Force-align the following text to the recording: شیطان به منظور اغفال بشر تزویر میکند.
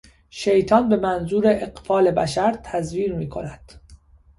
شیطان 0.29 0.89
به 0.89 0.97
منظور 0.97 1.47
اغفال 1.61 2.11
بشر 2.11 2.59
تزویر 2.63 3.13
میکند. 3.13 3.71